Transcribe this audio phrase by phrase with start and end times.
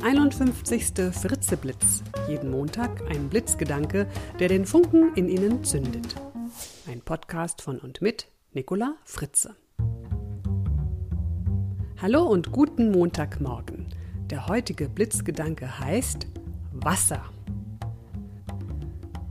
[0.00, 1.12] Der 51.
[1.12, 2.04] Fritzeblitz.
[2.28, 4.06] Jeden Montag ein Blitzgedanke,
[4.38, 6.14] der den Funken in Ihnen zündet.
[6.86, 9.56] Ein Podcast von und mit Nicola Fritze.
[12.00, 13.88] Hallo und guten Montagmorgen.
[14.30, 16.28] Der heutige Blitzgedanke heißt
[16.72, 17.24] Wasser.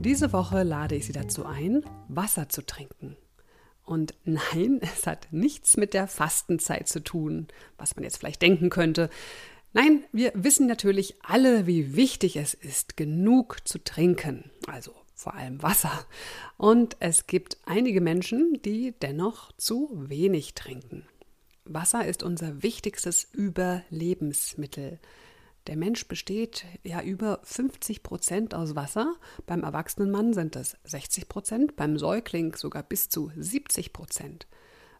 [0.00, 3.16] Diese Woche lade ich Sie dazu ein, Wasser zu trinken.
[3.88, 7.48] Und nein, es hat nichts mit der Fastenzeit zu tun,
[7.78, 9.08] was man jetzt vielleicht denken könnte.
[9.72, 15.62] Nein, wir wissen natürlich alle, wie wichtig es ist, genug zu trinken, also vor allem
[15.62, 16.06] Wasser.
[16.56, 21.06] Und es gibt einige Menschen, die dennoch zu wenig trinken.
[21.64, 24.98] Wasser ist unser wichtigstes Überlebensmittel.
[25.66, 29.16] Der Mensch besteht ja über 50 Prozent aus Wasser.
[29.44, 34.46] Beim erwachsenen Mann sind es 60 Prozent, beim Säugling sogar bis zu 70 Prozent.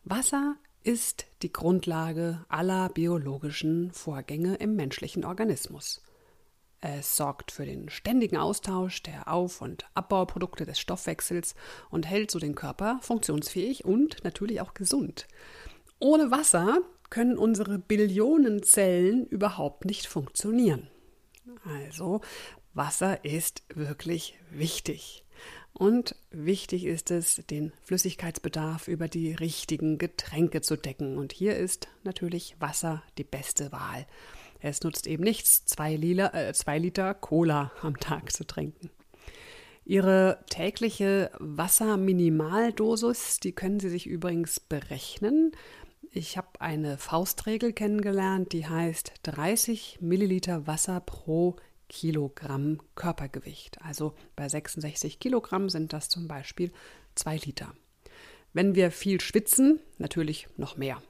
[0.05, 6.03] Wasser ist die Grundlage aller biologischen Vorgänge im menschlichen Organismus.
[6.81, 11.57] Es sorgt für den ständigen Austausch der Auf- und Abbauprodukte des Stoffwechsels
[11.91, 15.27] und hält so den Körper funktionsfähig und natürlich auch gesund.
[15.99, 16.81] Ohne Wasser
[17.11, 20.89] können unsere Billionen Zellen überhaupt nicht funktionieren.
[21.65, 22.21] Also
[22.75, 25.25] Wasser ist wirklich wichtig.
[25.73, 31.19] Und wichtig ist es, den Flüssigkeitsbedarf über die richtigen Getränke zu decken.
[31.19, 34.07] Und hier ist natürlich Wasser die beste Wahl.
[34.61, 38.91] Es nutzt eben nichts, zwei, Lila, äh, zwei Liter Cola am Tag zu trinken.
[39.85, 45.53] Ihre tägliche Wasserminimaldosis, die können Sie sich übrigens berechnen.
[46.11, 51.57] Ich habe eine Faustregel kennengelernt, die heißt 30 Milliliter Wasser pro
[51.89, 53.83] Kilogramm Körpergewicht.
[53.83, 56.73] Also bei 66 Kilogramm sind das zum Beispiel
[57.15, 57.75] 2 Liter.
[58.53, 61.03] Wenn wir viel schwitzen, natürlich noch mehr.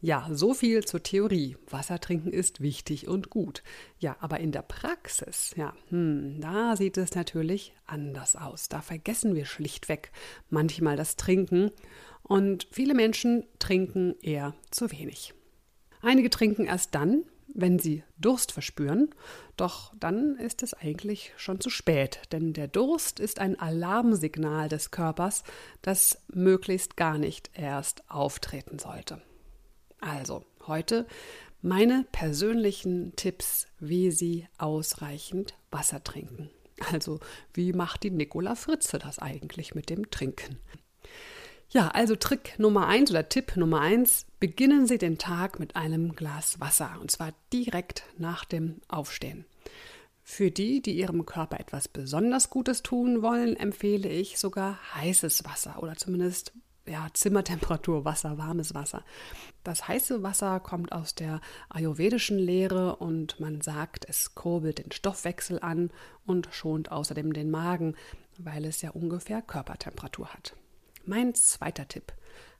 [0.00, 1.56] Ja, so viel zur Theorie.
[1.68, 3.62] Wasser trinken ist wichtig und gut.
[3.98, 8.68] Ja, aber in der Praxis, ja, hm, da sieht es natürlich anders aus.
[8.68, 10.12] Da vergessen wir schlichtweg
[10.50, 11.70] manchmal das Trinken
[12.22, 15.32] und viele Menschen trinken eher zu wenig.
[16.02, 17.24] Einige trinken erst dann,
[17.56, 19.14] wenn sie Durst verspüren,
[19.56, 24.90] doch dann ist es eigentlich schon zu spät, denn der Durst ist ein Alarmsignal des
[24.90, 25.42] Körpers,
[25.80, 29.22] das möglichst gar nicht erst auftreten sollte.
[30.00, 31.06] Also, heute
[31.62, 36.50] meine persönlichen Tipps, wie Sie ausreichend Wasser trinken.
[36.92, 37.20] Also,
[37.54, 40.58] wie macht die Nicola Fritze das eigentlich mit dem Trinken?
[41.68, 46.14] Ja, also Trick Nummer eins oder Tipp Nummer eins, beginnen Sie den Tag mit einem
[46.14, 49.44] Glas Wasser und zwar direkt nach dem Aufstehen.
[50.22, 55.82] Für die, die ihrem Körper etwas besonders Gutes tun wollen, empfehle ich sogar heißes Wasser
[55.82, 56.52] oder zumindest
[56.86, 59.04] ja, Zimmertemperatur Wasser, warmes Wasser.
[59.64, 65.58] Das heiße Wasser kommt aus der ayurvedischen Lehre und man sagt, es kurbelt den Stoffwechsel
[65.60, 65.90] an
[66.26, 67.96] und schont außerdem den Magen,
[68.38, 70.54] weil es ja ungefähr Körpertemperatur hat.
[71.06, 72.12] Mein zweiter Tipp.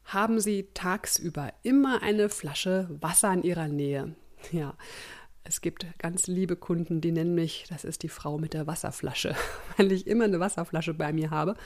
[0.05, 4.15] Haben Sie tagsüber immer eine Flasche Wasser in Ihrer Nähe.
[4.53, 4.75] Ja,
[5.43, 9.35] es gibt ganz liebe Kunden, die nennen mich, das ist die Frau mit der Wasserflasche,
[9.77, 11.57] weil ich immer eine Wasserflasche bei mir habe.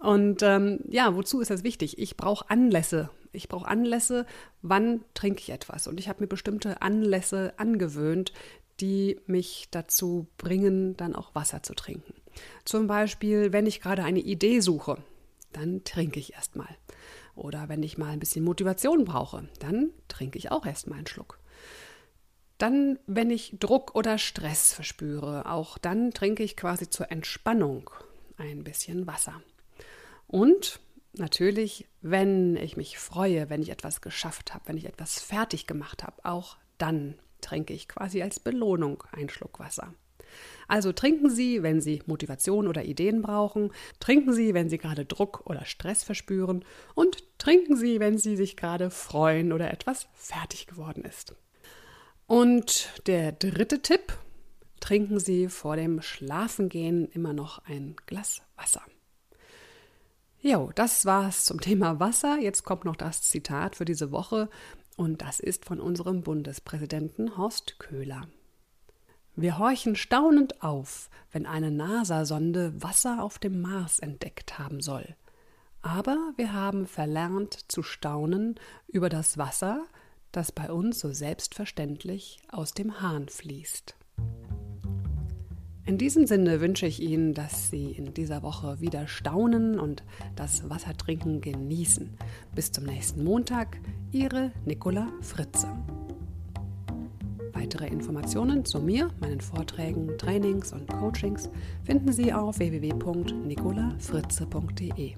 [0.00, 1.98] Und ähm, ja, wozu ist das wichtig?
[1.98, 3.10] Ich brauche Anlässe.
[3.32, 4.24] Ich brauche Anlässe,
[4.62, 5.86] wann trinke ich etwas.
[5.86, 8.32] Und ich habe mir bestimmte Anlässe angewöhnt,
[8.80, 12.14] die mich dazu bringen, dann auch Wasser zu trinken.
[12.64, 14.96] Zum Beispiel, wenn ich gerade eine Idee suche
[15.56, 16.68] dann trinke ich erstmal.
[17.34, 21.38] Oder wenn ich mal ein bisschen Motivation brauche, dann trinke ich auch erstmal einen Schluck.
[22.58, 27.90] Dann, wenn ich Druck oder Stress verspüre, auch dann trinke ich quasi zur Entspannung
[28.38, 29.42] ein bisschen Wasser.
[30.26, 30.80] Und
[31.12, 36.02] natürlich, wenn ich mich freue, wenn ich etwas geschafft habe, wenn ich etwas fertig gemacht
[36.02, 39.94] habe, auch dann trinke ich quasi als Belohnung einen Schluck Wasser.
[40.68, 45.42] Also trinken Sie, wenn Sie Motivation oder Ideen brauchen, trinken Sie, wenn Sie gerade Druck
[45.46, 46.64] oder Stress verspüren
[46.94, 51.34] und trinken Sie, wenn Sie sich gerade freuen oder etwas fertig geworden ist.
[52.26, 54.18] Und der dritte Tipp,
[54.80, 58.82] trinken Sie vor dem Schlafengehen immer noch ein Glas Wasser.
[60.40, 62.38] Jo, das war's zum Thema Wasser.
[62.40, 64.48] Jetzt kommt noch das Zitat für diese Woche
[64.96, 68.28] und das ist von unserem Bundespräsidenten Horst Köhler.
[69.38, 75.14] Wir horchen staunend auf, wenn eine NASA-Sonde Wasser auf dem Mars entdeckt haben soll.
[75.82, 78.54] Aber wir haben verlernt zu staunen
[78.88, 79.84] über das Wasser,
[80.32, 83.94] das bei uns so selbstverständlich aus dem Hahn fließt.
[85.84, 90.02] In diesem Sinne wünsche ich Ihnen, dass Sie in dieser Woche wieder staunen und
[90.34, 92.16] das Wassertrinken genießen.
[92.54, 93.78] Bis zum nächsten Montag,
[94.10, 95.68] Ihre Nicola Fritze.
[97.66, 101.50] Weitere Informationen zu mir, meinen Vorträgen, Trainings und Coachings
[101.82, 105.16] finden Sie auf www.nicolafritze.de.